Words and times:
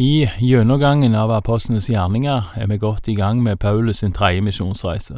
I 0.00 0.28
gjennomgangen 0.38 1.16
av 1.18 1.32
apostlenes 1.34 1.88
gjerninger 1.90 2.52
er 2.54 2.68
vi 2.70 2.76
godt 2.78 3.08
i 3.10 3.16
gang 3.18 3.40
med 3.42 3.58
Paulus 3.58 3.98
sin 3.98 4.12
tredje 4.14 4.44
misjonsreise. 4.46 5.16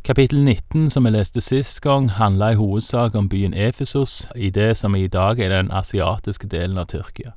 Kapittel 0.00 0.38
19, 0.40 0.86
som 0.90 1.04
vi 1.04 1.12
leste 1.12 1.42
sist 1.44 1.82
gang, 1.84 2.06
handla 2.08 2.54
i 2.54 2.56
hovedsak 2.56 3.14
om 3.14 3.28
byen 3.28 3.52
Efesos, 3.52 4.30
i 4.32 4.48
det 4.48 4.78
som 4.80 4.96
i 4.96 5.10
dag 5.12 5.42
er 5.44 5.52
den 5.52 5.68
asiatiske 5.68 6.48
delen 6.48 6.80
av 6.80 6.88
Tyrkia. 6.88 7.34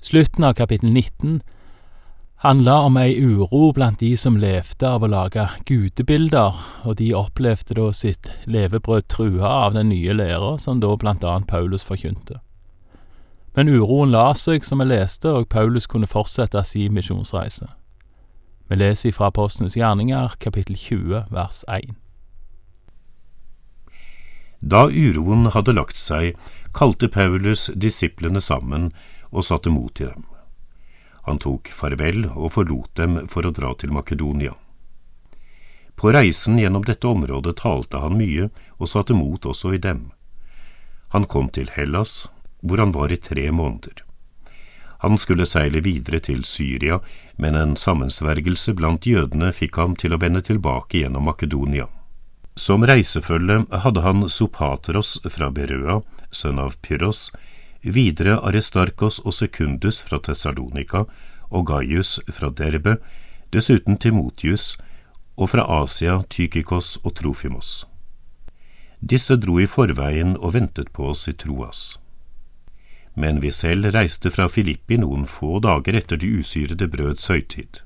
Slutten 0.00 0.48
av 0.48 0.56
kapittel 0.56 0.88
19 0.88 1.42
handla 2.40 2.78
om 2.88 2.96
ei 2.96 3.12
uro 3.20 3.74
blant 3.76 4.00
de 4.00 4.14
som 4.16 4.40
levde 4.40 4.88
av 4.88 5.04
å 5.04 5.12
lage 5.18 5.44
gudebilder, 5.68 6.56
og 6.88 6.96
de 6.96 7.12
opplevde 7.12 7.76
da 7.76 7.92
sitt 7.92 8.32
levebrød 8.48 9.12
trua 9.12 9.52
av 9.68 9.76
den 9.76 9.92
nye 9.92 10.16
læra 10.16 10.56
som 10.56 10.80
da 10.80 10.96
blant 10.96 11.28
annet 11.28 11.52
Paulus 11.52 11.84
forkynte. 11.84 12.40
Men 13.56 13.68
uroen 13.72 14.12
la 14.12 14.34
seg, 14.36 14.64
som 14.64 14.82
vi 14.82 14.90
leste, 14.90 15.30
og 15.32 15.48
Paulus 15.48 15.86
kunne 15.88 16.08
fortsette 16.10 16.60
sin 16.68 16.92
misjonsreise. 16.92 17.70
Vi 18.68 18.76
leser 18.76 19.14
fra 19.16 19.30
Apostlenes 19.32 19.78
gjerninger, 19.78 20.34
kapittel 20.42 20.76
20, 20.76 21.30
vers 21.32 21.62
1. 21.72 21.94
Da 24.60 24.86
uroen 24.90 25.48
hadde 25.54 25.72
lagt 25.72 25.96
seg, 25.96 26.36
kalte 26.76 27.08
Paulus 27.08 27.70
disiplene 27.72 28.42
sammen 28.44 28.90
og 29.30 29.48
satte 29.48 29.72
mot 29.72 29.94
til 29.96 30.12
dem. 30.12 30.28
Han 31.24 31.40
tok 31.40 31.72
farvel 31.72 32.26
og 32.34 32.52
forlot 32.58 32.92
dem 33.00 33.18
for 33.30 33.48
å 33.48 33.54
dra 33.56 33.72
til 33.80 33.94
Makedonia. 33.96 34.52
På 35.96 36.12
reisen 36.12 36.60
gjennom 36.60 36.84
dette 36.84 37.08
området 37.08 37.56
talte 37.62 38.04
han 38.04 38.18
mye 38.20 38.50
og 38.76 38.90
satte 38.90 39.16
mot 39.16 39.48
også 39.48 39.72
i 39.74 39.80
dem. 39.80 40.10
Han 41.14 41.24
kom 41.24 41.48
til 41.48 41.70
Hellas, 41.72 42.26
hvor 42.66 42.82
han 42.82 42.92
var 42.94 43.14
i 43.14 43.22
tre 43.22 43.48
måneder. 43.54 44.06
Han 44.98 45.18
skulle 45.18 45.46
seile 45.46 45.80
videre 45.84 46.20
til 46.24 46.44
Syria, 46.44 47.00
men 47.36 47.54
en 47.54 47.76
sammensvergelse 47.76 48.72
blant 48.74 49.06
jødene 49.06 49.52
fikk 49.52 49.76
ham 49.80 49.96
til 49.96 50.16
å 50.16 50.20
vende 50.20 50.40
tilbake 50.44 51.02
gjennom 51.02 51.28
Makedonia. 51.28 51.88
Som 52.56 52.86
reisefølge 52.88 53.66
hadde 53.84 54.02
han 54.02 54.24
Sopatros 54.32 55.18
fra 55.28 55.50
Berøa, 55.52 56.00
sønn 56.32 56.58
av 56.58 56.78
Pyros, 56.80 57.28
videre 57.84 58.38
Aristarkos 58.40 59.20
og 59.24 59.36
Sekundus 59.36 60.00
fra 60.02 60.18
Tessalonika 60.18 61.04
og 61.52 61.68
Gaius 61.68 62.16
fra 62.32 62.48
Derbe, 62.48 62.96
dessuten 63.52 64.00
Timotius, 64.00 64.74
og 65.36 65.52
fra 65.52 65.66
Asia 65.82 66.22
Tykikos 66.32 66.96
og 67.04 67.18
Trofimos. 67.20 67.84
Disse 68.98 69.36
dro 69.36 69.60
i 69.60 69.68
forveien 69.68 70.32
og 70.40 70.56
ventet 70.56 70.88
på 70.96 71.12
oss 71.12 71.28
i 71.28 71.36
Troas 71.36 71.98
men 73.16 73.40
vi 73.40 73.50
selv 73.52 73.88
reiste 73.96 74.30
fra 74.30 74.46
Filippi 74.52 75.00
noen 75.00 75.24
få 75.26 75.58
dager 75.64 75.96
etter 75.96 76.20
de 76.20 76.28
usyrede 76.38 76.88
brøds 76.92 77.26
høytid. 77.32 77.80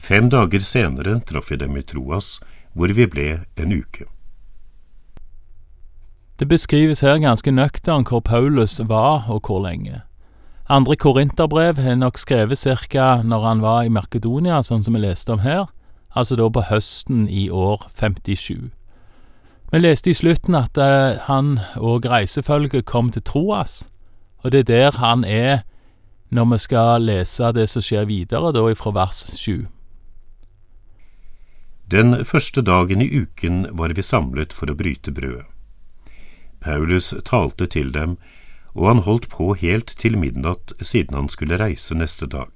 Fem 0.00 0.32
dager 0.32 0.64
senere 0.66 1.20
traff 1.28 1.52
vi 1.52 1.60
dem 1.60 1.76
i 1.76 1.84
Troas, 1.86 2.40
hvor 2.72 2.90
vi 2.96 3.06
ble 3.06 3.28
en 3.60 3.76
uke. 3.76 4.08
Det 6.40 6.48
beskrives 6.48 7.04
her 7.04 7.20
ganske 7.22 7.52
nøktern 7.52 8.08
hvor 8.08 8.24
Paulus 8.24 8.80
var 8.80 9.28
og 9.30 9.44
hvor 9.46 9.60
lenge. 9.62 10.00
Andre 10.72 10.96
korinterbrev 10.96 11.78
er 11.78 11.94
nok 12.00 12.18
skrevet 12.18 12.58
cirka 12.58 13.20
når 13.22 13.46
han 13.46 13.62
var 13.62 13.84
i 13.84 13.92
Makedonia, 13.92 14.62
sånn 14.64 14.82
som 14.82 14.96
vi 14.96 15.04
leste 15.04 15.36
om 15.36 15.44
her, 15.44 15.68
altså 16.16 16.38
da 16.40 16.48
på 16.48 16.64
høsten 16.70 17.28
i 17.28 17.50
år 17.50 17.84
57. 18.00 18.72
Vi 19.72 19.80
leste 19.80 20.10
i 20.10 20.16
slutten 20.16 20.56
at 20.58 20.76
eh, 20.80 21.20
han 21.28 21.58
og 21.76 22.08
reisefølget 22.08 22.88
kom 22.88 23.12
til 23.12 23.22
Troas, 23.22 23.91
og 24.42 24.50
det 24.50 24.64
er 24.64 24.70
der 24.70 24.98
han 24.98 25.24
er 25.24 25.62
når 26.32 26.48
vi 26.52 26.58
skal 26.58 27.06
lese 27.06 27.52
det 27.52 27.68
som 27.68 27.84
skjer 27.84 28.08
videre, 28.08 28.52
da 28.52 28.64
ifra 28.70 28.92
vers 28.96 29.24
sju. 29.36 29.66
Den 31.92 32.24
første 32.24 32.62
dagen 32.64 33.02
i 33.04 33.10
uken 33.12 33.66
var 33.76 33.92
vi 33.92 34.02
samlet 34.02 34.54
for 34.56 34.72
å 34.72 34.76
bryte 34.78 35.12
brødet. 35.12 35.44
Paulus 36.62 37.10
talte 37.26 37.66
til 37.66 37.90
dem, 37.92 38.16
og 38.72 38.86
han 38.88 39.02
holdt 39.04 39.28
på 39.28 39.52
helt 39.60 39.92
til 40.00 40.16
midnatt 40.16 40.72
siden 40.80 41.18
han 41.18 41.28
skulle 41.28 41.58
reise 41.60 41.94
neste 41.98 42.28
dag. 42.30 42.48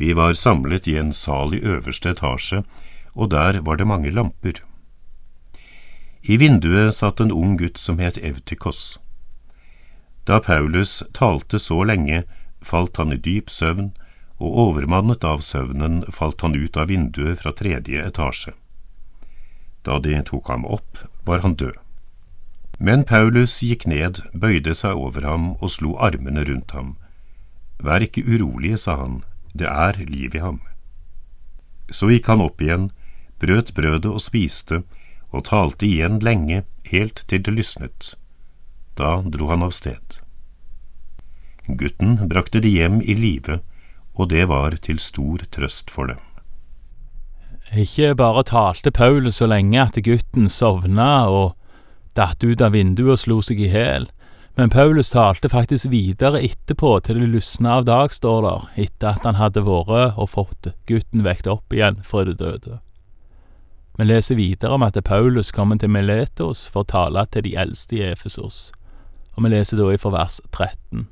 Vi 0.00 0.14
var 0.16 0.32
samlet 0.34 0.88
i 0.88 0.96
en 0.96 1.12
sal 1.12 1.54
i 1.54 1.60
øverste 1.60 2.14
etasje, 2.16 2.64
og 3.14 3.30
der 3.30 3.60
var 3.60 3.76
det 3.76 3.86
mange 3.86 4.10
lamper. 4.10 4.64
I 6.22 6.40
vinduet 6.40 6.96
satt 6.96 7.20
en 7.20 7.32
ung 7.32 7.58
gutt 7.60 7.78
som 7.78 8.00
het 8.00 8.18
Evtikos. 8.18 8.98
Da 10.24 10.40
Paulus 10.40 11.02
talte 11.12 11.58
så 11.58 11.82
lenge, 11.84 12.24
falt 12.60 12.96
han 12.96 13.12
i 13.12 13.18
dyp 13.18 13.50
søvn, 13.50 13.92
og 14.40 14.56
overmannet 14.64 15.24
av 15.24 15.42
søvnen 15.44 16.02
falt 16.12 16.40
han 16.40 16.56
ut 16.56 16.76
av 16.76 16.88
vinduet 16.88 17.40
fra 17.40 17.52
tredje 17.56 18.00
etasje. 18.06 18.54
Da 19.84 19.98
de 20.00 20.16
tok 20.24 20.48
ham 20.48 20.64
opp, 20.64 21.04
var 21.24 21.44
han 21.44 21.56
død. 21.60 21.76
Men 22.80 23.04
Paulus 23.04 23.58
gikk 23.60 23.84
ned, 23.88 24.22
bøyde 24.32 24.72
seg 24.76 24.96
over 24.96 25.26
ham 25.28 25.52
og 25.60 25.68
slo 25.72 25.96
armene 26.00 26.46
rundt 26.48 26.72
ham. 26.72 26.94
Vær 27.80 28.04
ikke 28.04 28.24
urolige, 28.24 28.78
sa 28.80 28.96
han, 29.00 29.20
det 29.52 29.68
er 29.68 30.00
liv 30.08 30.36
i 30.36 30.40
ham. 30.40 30.60
Så 31.90 32.08
gikk 32.08 32.28
han 32.32 32.40
opp 32.44 32.60
igjen, 32.64 32.88
brøt 33.40 33.74
brødet 33.76 34.08
og 34.08 34.22
spiste, 34.24 34.82
og 35.30 35.44
talte 35.48 35.88
igjen 35.88 36.20
lenge, 36.24 36.64
helt 36.88 37.24
til 37.28 37.44
det 37.44 37.52
lysnet. 37.56 38.14
Da 39.00 39.22
dro 39.24 39.48
han 39.48 39.62
av 39.64 39.72
sted. 39.72 40.20
Gutten 41.66 42.18
brakte 42.28 42.60
de 42.60 42.68
hjem 42.68 43.00
i 43.00 43.14
live, 43.16 43.60
og 44.18 44.28
det 44.28 44.48
var 44.50 44.74
til 44.84 44.98
stor 45.00 45.46
trøst 45.54 45.92
for 45.92 46.10
dem. 46.10 46.20
Ikke 47.70 48.12
bare 48.18 48.42
talte 48.44 48.90
Paulus 48.90 49.38
så 49.38 49.46
lenge 49.48 49.78
at 49.80 49.96
gutten 50.04 50.50
sovna 50.50 51.28
og 51.30 51.54
datt 52.18 52.42
ut 52.44 52.60
av 52.60 52.74
vinduet 52.74 53.14
og 53.14 53.20
slo 53.22 53.38
seg 53.46 53.62
i 53.62 53.70
hæl, 53.70 54.08
men 54.58 54.72
Paulus 54.74 55.12
talte 55.14 55.48
faktisk 55.48 55.88
videre 55.92 56.42
etterpå 56.42 56.96
til 57.06 57.22
det 57.22 57.28
lysna 57.36 57.78
av 57.78 57.86
dag, 57.86 58.12
står 58.12 58.42
der, 58.44 58.66
etter 58.84 59.14
at 59.14 59.24
han 59.24 59.38
hadde 59.38 59.62
vært 59.64 60.18
og 60.18 60.32
fått 60.34 60.72
gutten 60.90 61.24
vekt 61.24 61.48
opp 61.48 61.72
igjen 61.72 62.02
fra 62.04 62.26
det 62.26 62.36
døde. 62.42 62.80
Vi 63.96 64.08
leser 64.08 64.36
videre 64.36 64.74
om 64.74 64.84
at 64.84 64.98
Paulus 65.04 65.54
kommer 65.54 65.78
til 65.78 65.92
Miletos 65.94 66.66
for 66.68 66.82
å 66.82 66.90
tale 66.90 67.24
til 67.30 67.46
de 67.46 67.54
eldste 67.62 67.96
i 68.00 68.04
Efesos 68.10 68.60
og 69.36 69.44
vi 69.44 69.52
leser 69.52 69.80
da 69.80 69.88
ifra 69.94 70.12
vers 70.14 70.40
13. 70.50 71.06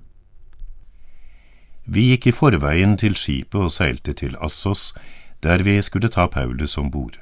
Vi 1.89 2.11
gikk 2.11 2.29
i 2.29 2.37
forveien 2.37 2.99
til 3.01 3.15
skipet 3.17 3.63
og 3.65 3.73
seilte 3.73 4.13
til 4.13 4.37
Assos, 4.45 4.93
der 5.43 5.63
vi 5.65 5.79
skulle 5.83 6.11
ta 6.13 6.27
Paulus 6.29 6.77
om 6.77 6.91
bord. 6.91 7.17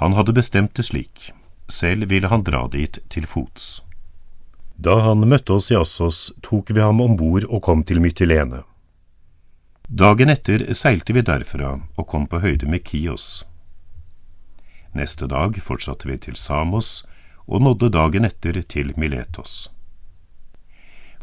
Han 0.00 0.14
hadde 0.16 0.32
bestemt 0.32 0.76
det 0.76 0.86
slik, 0.88 1.32
selv 1.68 2.08
ville 2.10 2.30
han 2.32 2.44
dra 2.46 2.64
dit 2.72 2.98
til 3.12 3.26
fots. 3.28 3.82
Da 4.76 4.96
han 5.04 5.28
møtte 5.28 5.54
oss 5.54 5.70
i 5.70 5.78
Assos, 5.78 6.32
tok 6.42 6.72
vi 6.74 6.80
ham 6.80 7.02
om 7.04 7.18
bord 7.20 7.44
og 7.44 7.62
kom 7.62 7.84
til 7.84 8.00
Mytilene. 8.02 8.64
Dagen 9.88 10.32
etter 10.32 10.64
seilte 10.74 11.12
vi 11.12 11.22
derfra 11.22 11.76
og 11.76 12.06
kom 12.08 12.24
på 12.26 12.40
høyde 12.40 12.66
med 12.66 12.82
Kios. 12.88 13.44
Neste 14.96 15.28
dag 15.28 15.58
fortsatte 15.60 16.08
vi 16.08 16.16
til 16.18 16.36
Samos 16.40 17.02
og 17.46 17.62
nådde 17.62 17.90
dagen 17.92 18.24
etter 18.24 18.60
til 18.62 18.92
Miletos. 18.96 19.70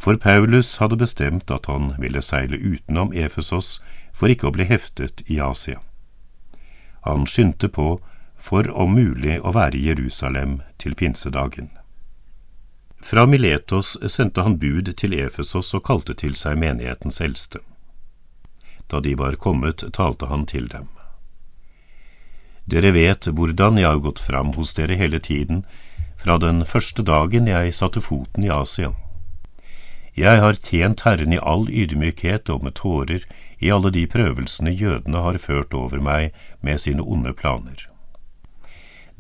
For 0.02 0.18
Paulus 0.18 0.78
hadde 0.82 0.98
bestemt 0.98 1.52
at 1.52 1.68
han 1.70 1.94
ville 2.02 2.22
seile 2.26 2.58
utenom 2.58 3.14
Efesos 3.14 3.80
for 4.14 4.34
ikke 4.34 4.50
å 4.50 4.56
bli 4.56 4.66
heftet 4.66 5.22
i 5.30 5.38
Asia. 5.40 5.78
Han 7.06 7.28
skyndte 7.30 7.70
på 7.70 8.00
for 8.42 8.70
om 8.70 8.96
mulig 8.98 9.38
å 9.42 9.54
være 9.54 9.78
i 9.78 9.86
Jerusalem 9.90 10.62
til 10.82 10.96
pinsedagen. 10.98 11.70
Fra 13.02 13.26
Miletos 13.26 13.98
sendte 14.10 14.42
han 14.46 14.58
bud 14.62 14.90
til 14.98 15.14
Efesos 15.18 15.74
og 15.78 15.86
kalte 15.86 16.14
til 16.18 16.36
seg 16.38 16.58
menighetens 16.62 17.22
eldste. 17.22 17.62
Da 18.90 19.00
de 19.00 19.14
var 19.18 19.38
kommet, 19.42 19.86
talte 19.94 20.30
han 20.30 20.46
til 20.46 20.68
dem. 20.70 20.90
Dere 22.66 22.92
vet 22.94 23.26
hvordan 23.28 23.80
jeg 23.82 23.90
har 23.90 24.02
gått 24.02 24.22
fram 24.22 24.54
hos 24.58 24.74
dere 24.78 24.98
hele 25.00 25.20
tiden, 25.20 25.64
fra 26.22 26.38
den 26.38 26.62
første 26.70 27.02
dagen 27.02 27.48
jeg 27.50 27.74
satte 27.74 28.02
foten 28.04 28.46
i 28.46 28.52
Asia. 28.54 28.92
Jeg 30.18 30.42
har 30.44 30.60
tjent 30.60 31.02
Herren 31.08 31.34
i 31.34 31.40
all 31.42 31.66
ydmykhet 31.72 32.50
og 32.54 32.66
med 32.66 32.76
tårer 32.78 33.26
i 33.64 33.72
alle 33.74 33.90
de 33.96 34.04
prøvelsene 34.12 34.74
jødene 34.76 35.24
har 35.26 35.40
ført 35.42 35.74
over 35.74 36.04
meg 36.04 36.30
med 36.62 36.82
sine 36.84 37.02
onde 37.02 37.34
planer. 37.34 37.88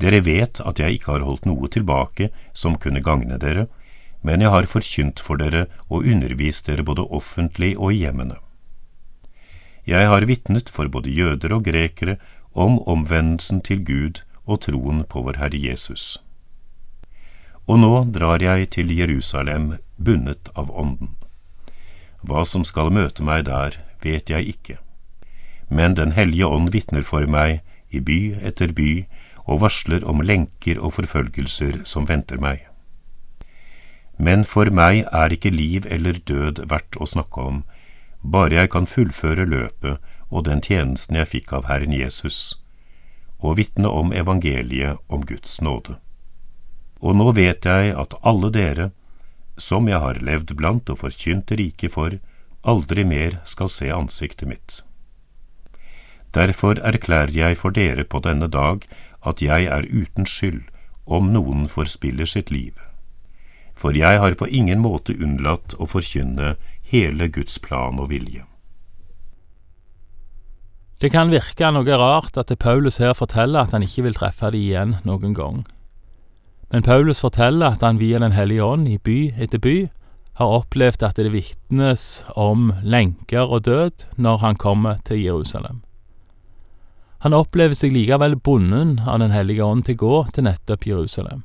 Dere 0.02 0.22
vet 0.26 0.62
at 0.66 0.82
jeg 0.82 0.98
ikke 0.98 1.16
har 1.16 1.26
holdt 1.26 1.46
noe 1.50 1.70
tilbake 1.72 2.30
som 2.54 2.78
kunne 2.78 3.04
gagne 3.06 3.38
dere, 3.42 3.68
men 4.22 4.42
jeg 4.42 4.54
har 4.54 4.70
forkynt 4.70 5.22
for 5.24 5.42
dere 5.42 5.68
og 5.90 6.06
undervist 6.06 6.68
dere 6.70 6.86
både 6.86 7.08
offentlig 7.10 7.76
og 7.78 7.94
i 7.96 8.02
hjemmene. 8.04 8.38
Jeg 9.88 10.06
har 10.06 10.28
vitnet 10.30 10.70
for 10.70 10.90
både 10.92 11.10
jøder 11.10 11.56
og 11.56 11.66
grekere 11.66 12.20
om 12.54 12.78
omvendelsen 12.86 13.62
til 13.66 13.86
Gud 13.86 14.22
og 14.46 14.68
troen 14.68 15.02
på 15.10 15.24
vår 15.26 15.42
Herre 15.42 15.58
Jesus. 15.58 16.20
Og 17.68 17.80
nå 17.80 17.94
drar 18.14 18.42
jeg 18.42 18.70
til 18.76 18.92
Jerusalem 18.94 19.76
bundet 19.98 20.50
av 20.56 20.72
Ånden. 20.72 21.16
Hva 22.22 22.46
som 22.46 22.64
skal 22.68 22.92
møte 22.94 23.24
meg 23.26 23.46
der, 23.50 23.78
vet 24.02 24.30
jeg 24.30 24.56
ikke. 24.56 24.78
Men 25.70 25.96
Den 25.96 26.12
hellige 26.12 26.48
ånd 26.48 26.72
vitner 26.74 27.02
for 27.02 27.26
meg 27.26 27.62
i 27.90 28.00
by 28.00 28.36
etter 28.42 28.74
by 28.74 29.06
og 29.46 29.62
varsler 29.62 30.04
om 30.06 30.22
lenker 30.22 30.80
og 30.80 30.94
forfølgelser 30.98 31.82
som 31.86 32.08
venter 32.10 32.38
meg. 32.38 32.68
Men 34.18 34.44
for 34.46 34.70
meg 34.70 35.06
er 35.12 35.34
ikke 35.34 35.50
liv 35.50 35.88
eller 35.90 36.20
død 36.20 36.66
verdt 36.70 36.98
å 37.02 37.08
snakke 37.10 37.42
om, 37.42 37.64
bare 38.22 38.60
jeg 38.60 38.70
kan 38.70 38.86
fullføre 38.86 39.48
løpet 39.50 39.98
og 40.30 40.46
den 40.46 40.62
tjenesten 40.62 41.18
jeg 41.18 41.32
fikk 41.32 41.54
av 41.58 41.66
Herren 41.72 41.96
Jesus, 41.96 42.60
og 43.40 43.58
vitne 43.58 43.90
om 43.90 44.14
evangeliet 44.14 45.02
om 45.10 45.26
Guds 45.26 45.58
nåde. 45.62 45.98
Og 47.02 47.18
nå 47.18 47.32
vet 47.38 47.66
jeg 47.66 47.96
at 47.98 48.18
alle 48.22 48.52
dere, 48.54 48.92
som 49.58 49.90
jeg 49.90 50.00
har 50.02 50.22
levd 50.22 50.54
blant 50.58 50.90
og 50.90 51.02
forkynt 51.02 51.52
riket 51.58 51.94
for, 51.96 52.18
aldri 52.62 53.06
mer 53.06 53.40
skal 53.44 53.70
se 53.74 53.90
ansiktet 53.94 54.48
mitt. 54.48 54.82
Derfor 56.32 56.80
erklærer 56.80 57.34
jeg 57.36 57.58
for 57.60 57.76
dere 57.76 58.06
på 58.06 58.22
denne 58.24 58.48
dag 58.48 58.86
at 59.28 59.42
jeg 59.42 59.66
er 59.66 59.88
uten 59.90 60.26
skyld 60.26 60.64
om 61.06 61.34
noen 61.34 61.68
forspiller 61.68 62.30
sitt 62.30 62.52
liv. 62.54 62.78
For 63.76 63.98
jeg 63.98 64.20
har 64.22 64.38
på 64.38 64.48
ingen 64.48 64.80
måte 64.80 65.18
unnlatt 65.18 65.76
å 65.82 65.90
forkynne 65.90 66.56
hele 66.92 67.28
Guds 67.28 67.58
plan 67.60 68.00
og 68.00 68.12
vilje. 68.14 68.46
Det 71.02 71.10
kan 71.10 71.32
virke 71.34 71.72
noe 71.74 71.98
rart 71.98 72.38
at 72.38 72.54
Paulus 72.62 73.00
her 73.02 73.16
forteller 73.18 73.66
at 73.66 73.74
han 73.74 73.84
ikke 73.84 74.06
vil 74.06 74.18
treffe 74.18 74.52
dem 74.54 74.62
igjen 74.62 74.98
noen 75.04 75.34
gang. 75.34 75.64
Men 76.72 76.84
Paulus 76.84 77.20
forteller 77.20 77.76
at 77.76 77.84
han 77.84 78.00
via 78.00 78.20
Den 78.20 78.32
hellige 78.32 78.64
ånd 78.64 78.88
i 78.88 78.98
by 78.98 79.34
etter 79.36 79.60
by 79.60 79.90
har 80.40 80.58
opplevd 80.62 81.04
at 81.04 81.20
det 81.20 81.34
vitnes 81.34 82.24
om 82.40 82.72
lenker 82.84 83.44
og 83.44 83.66
død 83.68 84.06
når 84.16 84.38
han 84.38 84.56
kommer 84.56 85.02
til 85.06 85.20
Jerusalem. 85.20 85.82
Han 87.22 87.36
opplever 87.38 87.78
seg 87.78 87.94
likevel 87.94 88.40
bonden 88.40 89.02
av 89.06 89.20
Den 89.20 89.36
hellige 89.36 89.66
ånd 89.66 89.86
til 89.86 90.00
å 90.00 90.02
gå 90.06 90.16
til 90.34 90.48
nettopp 90.48 90.88
Jerusalem. 90.88 91.44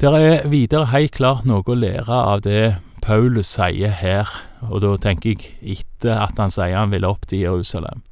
Det 0.00 0.12
er 0.16 0.46
videre 0.48 0.92
helt 0.92 1.16
klart 1.16 1.48
noe 1.48 1.64
å 1.66 1.76
lære 1.76 2.14
av 2.14 2.44
det 2.44 2.76
Paulus 3.02 3.48
sier 3.50 3.92
her, 3.92 4.28
og 4.68 4.80
da 4.84 4.94
tenker 5.00 5.34
jeg 5.34 5.80
etter 5.80 6.20
at 6.20 6.38
han 6.40 6.52
sier 6.52 6.76
han 6.76 6.92
vil 6.92 7.08
opp 7.08 7.26
til 7.28 7.42
Jerusalem. 7.42 8.04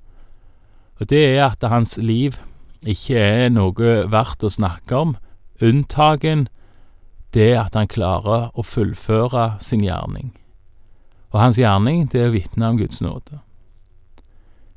Og 0.99 1.09
det 1.13 1.23
er 1.37 1.45
at 1.47 1.65
hans 1.71 1.97
liv 2.01 2.41
ikke 2.87 3.19
er 3.19 3.49
noe 3.51 3.95
verdt 4.11 4.45
å 4.45 4.53
snakke 4.53 4.97
om, 4.97 5.17
unntagen 5.63 6.47
det 7.35 7.53
at 7.59 7.75
han 7.75 7.91
klarer 7.91 8.49
å 8.55 8.65
fullføre 8.65 9.59
sin 9.61 9.83
gjerning. 9.85 10.33
Og 11.35 11.41
hans 11.43 11.59
gjerning, 11.61 12.07
det 12.13 12.23
er 12.23 12.31
å 12.31 12.37
vitne 12.37 12.71
om 12.71 12.79
Guds 12.79 13.03
nåde. 13.05 13.43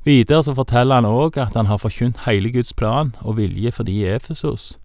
Videre 0.04 0.42
så 0.42 0.54
forteller 0.54 0.98
han 0.98 1.06
òg 1.06 1.38
at 1.38 1.54
han 1.54 1.70
har 1.70 1.78
forkynt 1.78 2.24
hele 2.26 2.50
Guds 2.50 2.74
plan 2.74 3.14
og 3.22 3.38
vilje 3.38 3.70
for 3.72 3.86
de 3.86 4.00
i 4.02 4.08
Efesos. 4.10 4.76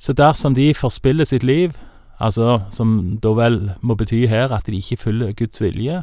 Så 0.00 0.12
dersom 0.16 0.56
de 0.56 0.72
forspiller 0.74 1.28
sitt 1.28 1.44
liv, 1.44 1.76
altså 2.18 2.62
som 2.72 3.18
da 3.22 3.34
vel 3.36 3.60
må 3.80 3.94
bety 3.94 4.24
her 4.26 4.50
at 4.50 4.66
de 4.66 4.80
ikke 4.80 4.96
følger 5.04 5.36
Guds 5.36 5.60
vilje, 5.60 6.00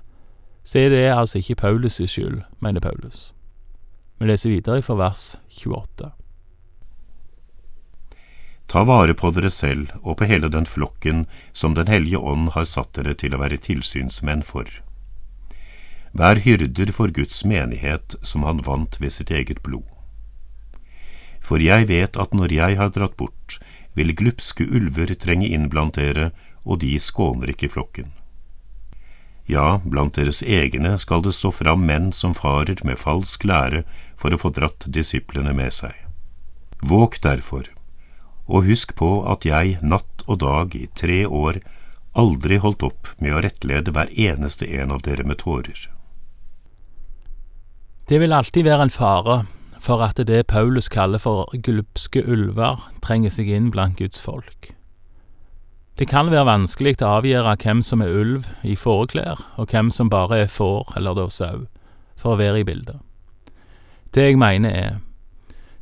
så 0.63 0.79
er 0.79 0.89
det 0.93 1.03
altså 1.09 1.41
ikke 1.41 1.57
Paulus' 1.65 2.05
skyld, 2.05 2.41
mener 2.61 2.79
Paulus. 2.79 3.33
Vi 4.19 4.27
leser 4.27 4.49
videre 4.49 4.81
fra 4.81 4.95
vers 4.95 5.35
28. 5.49 6.11
Ta 8.69 8.83
vare 8.85 9.15
på 9.17 9.31
dere 9.33 9.49
selv 9.49 9.95
og 10.03 10.19
på 10.19 10.27
hele 10.29 10.49
den 10.53 10.67
flokken 10.69 11.23
som 11.53 11.73
Den 11.73 11.89
hellige 11.89 12.21
ånd 12.21 12.51
har 12.53 12.67
satt 12.69 12.93
dere 12.93 13.15
til 13.17 13.33
å 13.33 13.41
være 13.41 13.57
tilsynsmenn 13.57 14.43
for. 14.45 14.69
Vær 16.13 16.41
hyrder 16.45 16.91
for 16.93 17.09
Guds 17.13 17.41
menighet 17.45 18.15
som 18.21 18.45
han 18.45 18.61
vant 18.65 18.99
ved 19.01 19.13
sitt 19.13 19.31
eget 19.33 19.63
blod. 19.65 19.87
For 21.41 21.57
jeg 21.57 21.87
vet 21.89 22.17
at 22.17 22.33
når 22.33 22.53
jeg 22.53 22.77
har 22.77 22.93
dratt 22.93 23.17
bort, 23.17 23.57
vil 23.97 24.13
glupske 24.13 24.65
ulver 24.69 25.15
trenge 25.17 25.49
inn 25.49 25.65
blant 25.69 25.97
dere, 25.97 26.29
og 26.61 26.81
de 26.85 26.93
skåner 27.01 27.49
ikke 27.53 27.71
flokken. 27.73 28.11
Ja, 29.49 29.81
blant 29.81 30.13
deres 30.19 30.43
egne 30.45 30.93
skal 31.01 31.23
det 31.25 31.33
stå 31.33 31.49
fram 31.49 31.87
menn 31.89 32.11
som 32.13 32.35
farer 32.37 32.77
med 32.85 33.01
falsk 33.01 33.47
lære 33.49 33.81
for 34.13 34.29
å 34.29 34.37
få 34.37 34.53
dratt 34.53 34.85
disiplene 34.85 35.55
med 35.57 35.73
seg. 35.73 35.95
Våg 36.85 37.17
derfor, 37.25 37.65
og 38.49 38.65
husk 38.65 38.95
på 38.97 39.11
at 39.29 39.45
jeg 39.45 39.77
natt 39.85 40.25
og 40.25 40.41
dag 40.41 40.75
i 40.75 40.87
tre 40.97 41.21
år 41.25 41.61
aldri 42.17 42.57
holdt 42.57 42.83
opp 42.83 43.13
med 43.21 43.35
å 43.35 43.43
rettlede 43.45 43.93
hver 43.93 44.09
eneste 44.17 44.67
en 44.81 44.91
av 44.95 45.05
dere 45.05 45.23
med 45.23 45.39
tårer. 45.43 45.85
Det 48.09 48.17
vil 48.17 48.33
alltid 48.33 48.65
være 48.65 48.87
en 48.87 48.93
fare 48.93 49.37
for 49.79 50.01
at 50.03 50.17
det 50.27 50.47
Paulus 50.49 50.89
kaller 50.89 51.21
for 51.21 51.47
glupske 51.53 52.23
ulver, 52.25 52.81
trenger 53.05 53.31
seg 53.31 53.51
inn 53.53 53.69
blant 53.71 53.99
Guds 54.01 54.19
folk. 54.19 54.73
Det 55.99 56.07
kan 56.07 56.31
være 56.31 56.47
vanskelig 56.47 56.97
å 57.03 57.19
avgjøre 57.19 57.57
hvem 57.59 57.83
som 57.83 58.01
er 58.01 58.13
ulv 58.15 58.47
i 58.63 58.75
fåreklær, 58.79 59.39
og 59.59 59.69
hvem 59.71 59.91
som 59.91 60.09
bare 60.11 60.45
er 60.45 60.51
får, 60.51 60.95
eller 60.95 61.15
da 61.15 61.27
sau, 61.31 61.67
for 62.15 62.33
å 62.33 62.39
være 62.39 62.61
i 62.61 62.67
bildet. 62.67 62.99
Det 64.15 64.29
jeg 64.29 64.39
mener 64.39 64.73
er, 64.73 64.93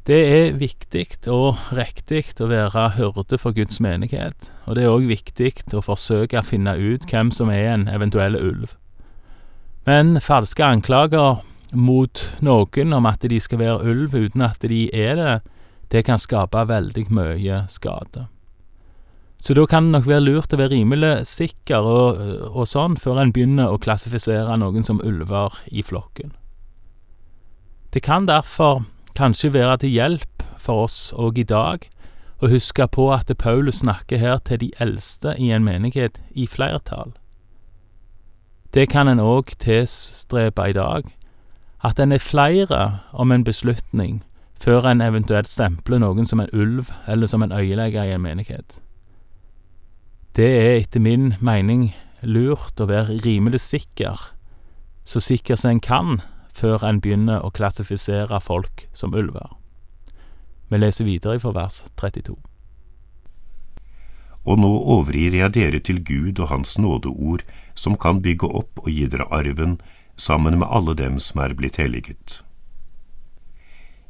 det 0.07 0.17
er 0.23 0.53
viktig 0.55 1.03
og 1.27 1.57
riktig 1.75 2.21
å 2.39 2.47
være 2.47 2.85
hyrde 2.95 3.39
for 3.41 3.51
Guds 3.51 3.81
menighet, 3.83 4.51
og 4.63 4.77
det 4.77 4.85
er 4.85 4.93
òg 4.93 5.09
viktig 5.09 5.51
å 5.75 5.83
forsøke 5.83 6.39
å 6.39 6.47
finne 6.47 6.77
ut 6.79 7.03
hvem 7.11 7.31
som 7.35 7.51
er 7.51 7.73
en 7.73 7.87
eventuell 7.91 8.39
ulv. 8.39 8.77
Men 9.87 10.15
falske 10.23 10.63
anklager 10.63 11.43
mot 11.75 12.23
noen 12.39 12.95
om 12.95 13.11
at 13.11 13.27
de 13.27 13.39
skal 13.43 13.59
være 13.59 13.91
ulv 13.91 14.15
uten 14.15 14.47
at 14.47 14.63
de 14.63 14.87
er 14.95 15.19
det, 15.19 15.35
det 15.91 16.07
kan 16.07 16.19
skape 16.19 16.63
veldig 16.67 17.07
mye 17.11 17.61
skade. 17.71 18.27
Så 19.43 19.53
da 19.53 19.67
kan 19.69 19.87
det 19.87 19.99
nok 19.99 20.07
være 20.07 20.23
lurt 20.23 20.53
å 20.55 20.59
være 20.59 20.73
rimelig 20.73 21.13
sikker 21.29 21.83
og, 21.83 22.19
og 22.47 22.65
sånn 22.67 22.95
før 22.99 23.21
en 23.21 23.31
begynner 23.35 23.71
å 23.71 23.79
klassifisere 23.79 24.55
noen 24.59 24.87
som 24.87 25.03
ulver 25.03 25.59
i 25.67 25.83
flokken. 25.85 26.31
Det 27.91 28.01
kan 28.03 28.25
derfor 28.27 28.87
kanskje 29.17 29.53
være 29.53 29.77
til 29.81 29.95
hjelp 29.95 30.43
for 30.61 30.85
oss 30.85 31.13
òg 31.17 31.39
i 31.41 31.47
dag 31.47 31.87
å 32.37 32.49
huske 32.51 32.85
på 32.93 33.07
at 33.15 33.31
Paulus 33.41 33.81
snakker 33.81 34.21
her 34.21 34.37
til 34.45 34.61
de 34.61 34.71
eldste 34.83 35.33
i 35.41 35.49
en 35.55 35.65
menighet 35.65 36.19
i 36.37 36.45
flertall. 36.45 37.15
Det 38.73 38.89
kan 38.91 39.09
en 39.09 39.21
òg 39.23 39.55
tilstrebe 39.63 40.69
i 40.69 40.75
dag, 40.77 41.07
at 41.81 41.99
en 41.99 42.11
er 42.11 42.21
flere 42.21 42.99
om 43.13 43.31
en 43.31 43.45
beslutning 43.47 44.21
før 44.57 44.85
en 44.89 45.01
eventuelt 45.01 45.49
stempler 45.49 46.01
noen 46.01 46.25
som 46.25 46.41
en 46.41 46.53
ulv 46.53 46.91
eller 47.07 47.29
som 47.29 47.43
en 47.45 47.53
øyelegger 47.53 48.03
i 48.03 48.13
en 48.13 48.21
menighet. 48.21 48.77
Det 50.37 50.49
er 50.61 50.73
etter 50.81 51.01
min 51.01 51.33
mening 51.41 51.89
lurt 52.21 52.77
å 52.81 52.89
være 52.89 53.17
rimelig 53.25 53.63
sikker, 53.65 54.17
så 55.05 55.21
sikker 55.23 55.57
som 55.57 55.71
en 55.71 55.81
kan, 55.81 56.19
før 56.57 56.83
en 56.87 57.01
begynner 57.03 57.43
å 57.45 57.53
klassifisere 57.53 58.39
folk 58.41 58.87
som 58.93 59.13
ulver. 59.13 59.53
Vi 60.67 60.79
leser 60.81 61.07
videre 61.07 61.39
fra 61.39 61.53
vers 61.55 61.83
32. 62.01 62.35
Og 64.47 64.59
nå 64.63 64.71
overgir 64.95 65.35
jeg 65.35 65.53
dere 65.57 65.79
til 65.83 66.01
Gud 66.07 66.39
og 66.39 66.51
Hans 66.51 66.77
nådeord, 66.79 67.43
som 67.75 67.97
kan 67.99 68.21
bygge 68.23 68.47
opp 68.47 68.81
og 68.83 68.89
gi 68.91 69.05
dere 69.11 69.27
arven, 69.31 69.77
sammen 70.17 70.57
med 70.59 70.71
alle 70.71 70.95
dem 70.97 71.19
som 71.21 71.43
er 71.43 71.53
blitt 71.53 71.77
helliget. 71.77 72.41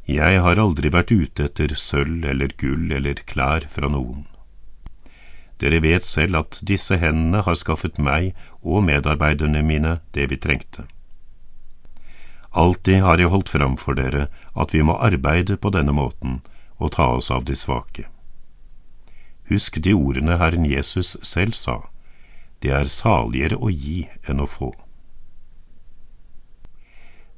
Jeg 0.07 0.39
har 0.39 0.61
aldri 0.61 0.87
vært 0.93 1.11
ute 1.11 1.49
etter 1.49 1.73
sølv 1.75 2.23
eller 2.31 2.53
gull 2.61 2.93
eller 2.95 3.19
klær 3.27 3.65
fra 3.67 3.89
noen. 3.91 4.23
Dere 5.59 5.81
vet 5.83 6.05
selv 6.05 6.37
at 6.39 6.59
disse 6.69 6.95
hendene 7.01 7.41
har 7.43 7.57
skaffet 7.59 7.97
meg 7.99 8.37
og 8.61 8.85
medarbeiderne 8.87 9.65
mine 9.65 9.97
det 10.15 10.29
vi 10.31 10.37
trengte. 10.39 10.85
Alltid 12.57 13.03
har 13.05 13.21
jeg 13.21 13.29
holdt 13.29 13.51
fram 13.53 13.75
for 13.77 13.97
dere 13.97 14.27
at 14.57 14.73
vi 14.73 14.81
må 14.81 14.95
arbeide 14.97 15.59
på 15.61 15.69
denne 15.75 15.93
måten 15.93 16.39
og 16.81 16.95
ta 16.95 17.11
oss 17.17 17.29
av 17.33 17.45
de 17.45 17.53
svake. 17.55 18.07
Husk 19.51 19.77
de 19.85 19.93
ordene 19.93 20.39
Herren 20.41 20.65
Jesus 20.65 21.13
selv 21.21 21.53
sa, 21.53 21.77
det 22.65 22.73
er 22.73 22.89
saligere 22.89 23.59
å 23.61 23.69
gi 23.69 24.07
enn 24.27 24.41
å 24.41 24.47
få. 24.49 24.71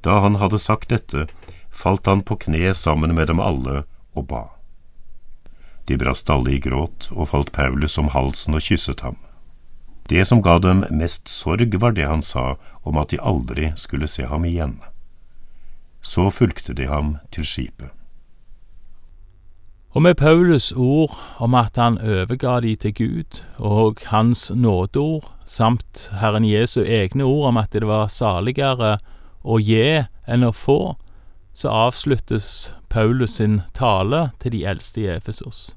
Da 0.07 0.21
han 0.23 0.39
hadde 0.39 0.61
sagt 0.63 0.93
dette, 0.93 1.27
falt 1.69 2.07
han 2.07 2.23
på 2.23 2.39
kne 2.45 2.71
sammen 2.73 3.11
med 3.17 3.27
dem 3.27 3.43
alle 3.43 3.83
og 4.15 4.29
ba. 4.31 4.43
De 5.85 5.97
brast 5.99 6.29
alle 6.31 6.55
i 6.55 6.61
gråt 6.63 7.09
og 7.11 7.33
falt 7.33 7.51
Paulus 7.51 7.97
om 7.99 8.07
halsen 8.13 8.55
og 8.55 8.63
kysset 8.63 9.03
ham. 9.03 9.19
Det 10.09 10.23
som 10.25 10.41
ga 10.41 10.55
dem 10.63 10.85
mest 10.89 11.27
sorg, 11.29 11.75
var 11.83 11.91
det 11.97 12.07
han 12.07 12.23
sa 12.25 12.55
om 12.87 12.97
at 12.97 13.11
de 13.11 13.19
aldri 13.19 13.73
skulle 13.77 14.07
se 14.07 14.25
ham 14.25 14.47
igjen. 14.47 14.79
Så 16.01 16.29
fulgte 16.29 16.73
de 16.73 16.87
ham 16.87 17.17
til 17.31 17.45
skipet. 17.45 17.89
Og 19.89 20.01
med 20.05 20.15
Paulus 20.15 20.71
ord 20.71 21.17
om 21.41 21.55
at 21.57 21.75
han 21.75 21.97
overga 21.97 22.59
de 22.61 22.75
til 22.75 22.93
Gud, 22.93 23.41
og 23.57 23.97
hans 24.05 24.51
nådeord, 24.55 25.25
samt 25.45 26.11
Herren 26.21 26.45
Jesu 26.45 26.83
egne 26.83 27.23
ord 27.25 27.47
om 27.47 27.57
at 27.57 27.73
det 27.73 27.87
var 27.89 28.07
saligere 28.07 28.97
å 29.41 29.57
gi 29.57 30.05
enn 30.29 30.45
å 30.45 30.53
få, 30.53 30.93
så 31.53 31.73
avsluttes 31.73 32.71
Paulus 32.89 33.39
sin 33.39 33.61
tale 33.73 34.29
til 34.39 34.53
de 34.53 34.63
eldste 34.69 35.01
i 35.01 35.09
Efesos. 35.15 35.71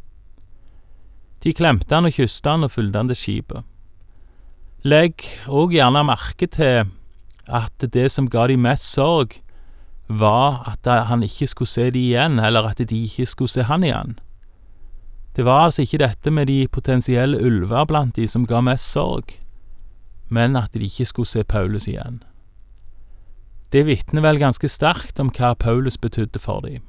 De 1.43 1.55
klemte 1.57 1.95
han 1.95 2.07
og 2.07 2.15
kysste 2.15 2.53
han 2.53 2.69
og 2.69 2.75
fulgte 2.77 3.01
han 3.01 3.11
til 3.11 3.19
skipet. 3.19 3.65
Legg 4.85 5.25
òg 5.49 5.73
gjerne 5.73 6.05
merke 6.05 6.47
til 6.53 6.85
at 7.49 7.89
det 7.95 8.11
som 8.13 8.29
ga 8.31 8.45
de 8.51 8.59
mest 8.61 8.93
sorg, 8.93 9.41
var 10.19 10.65
at 10.73 11.07
han 11.07 11.23
ikke 11.23 11.47
skulle 11.47 11.69
se 11.69 11.91
de 11.91 11.99
igjen, 11.99 12.39
eller 12.39 12.69
at 12.69 12.79
de 12.79 13.03
ikke 13.05 13.27
skulle 13.27 13.51
se 13.51 13.63
han 13.63 13.85
igjen. 13.85 14.19
Det 15.37 15.45
var 15.45 15.65
altså 15.65 15.83
ikke 15.83 15.99
dette 15.99 16.31
med 16.31 16.47
de 16.47 16.69
potensielle 16.69 17.41
ulver 17.41 17.85
blant 17.85 18.17
de 18.17 18.29
som 18.29 18.47
ga 18.47 18.61
mest 18.61 18.93
sorg, 18.93 19.39
men 20.29 20.57
at 20.57 20.75
de 20.75 20.85
ikke 20.85 21.05
skulle 21.05 21.29
se 21.29 21.45
Paulus 21.45 21.89
igjen. 21.89 22.23
Det 23.73 23.87
vitner 23.87 24.21
vel 24.21 24.39
ganske 24.39 24.69
sterkt 24.69 25.21
om 25.21 25.31
hva 25.33 25.55
Paulus 25.55 25.97
betydde 25.99 26.39
for 26.39 26.61
dem. 26.61 26.83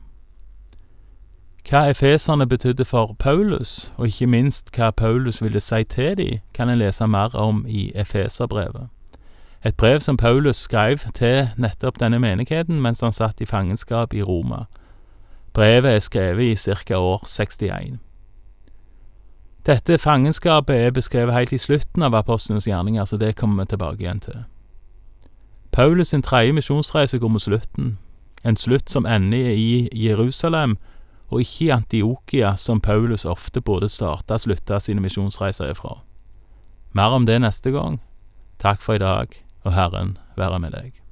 Hva 1.63 1.85
efeserne 1.87 2.47
betydde 2.47 2.85
for 2.85 3.15
Paulus, 3.19 3.91
og 3.95 4.07
ikke 4.07 4.27
minst 4.27 4.73
hva 4.75 4.91
Paulus 4.91 5.39
ville 5.41 5.61
si 5.63 5.83
til 5.83 6.17
dem, 6.17 6.41
kan 6.53 6.69
en 6.69 6.81
lese 6.81 7.07
mer 7.07 7.35
om 7.35 7.63
i 7.67 7.91
Efeserbrevet. 7.95 8.89
Et 9.65 9.75
brev 9.75 9.99
som 9.99 10.17
Paulus 10.17 10.55
skrev 10.55 10.97
til 11.13 11.47
nettopp 11.57 11.99
denne 11.99 12.19
menigheten 12.19 12.81
mens 12.81 12.99
han 12.99 13.15
satt 13.15 13.41
i 13.41 13.45
fangenskap 13.45 14.13
i 14.13 14.21
Roma. 14.21 14.65
Brevet 15.53 15.95
er 15.95 15.99
skrevet 15.99 16.43
i 16.43 16.55
ca. 16.55 16.97
år 16.97 17.23
61. 17.25 17.99
Dette 19.65 19.97
fangenskapet 19.97 20.75
er 20.75 20.91
beskrevet 20.91 21.33
helt 21.33 21.53
i 21.53 21.57
slutten 21.57 22.03
av 22.03 22.15
apostlenes 22.15 22.67
gjerninger, 22.67 23.05
så 23.05 23.17
det 23.17 23.35
kommer 23.35 23.63
vi 23.63 23.69
tilbake 23.69 24.03
igjen 24.03 24.19
til. 24.19 24.43
Paulus 25.71 26.07
sin 26.07 26.21
tredje 26.21 26.53
misjonsreise 26.53 27.19
går 27.19 27.27
mot 27.27 27.41
slutten, 27.41 27.97
en 28.43 28.57
slutt 28.57 28.89
som 28.89 29.05
ender 29.05 29.53
i 29.55 29.89
Jerusalem, 29.93 30.77
og 31.29 31.41
ikke 31.41 31.65
i 31.65 31.69
Antiokia, 31.69 32.55
som 32.55 32.81
Paulus 32.81 33.25
ofte 33.25 33.61
både 33.61 33.89
starta 33.89 34.33
og 34.33 34.39
slutta 34.43 34.79
sine 34.79 35.01
misjonsreiser 35.01 35.71
ifra. 35.71 36.01
Mer 36.91 37.15
om 37.15 37.25
det 37.25 37.39
neste 37.41 37.71
gang. 37.71 38.01
Takk 38.59 38.81
for 38.81 38.93
i 38.93 38.99
dag, 38.99 39.42
og 39.63 39.73
Herren 39.73 40.17
være 40.37 40.59
med 40.59 40.75
deg. 40.75 41.02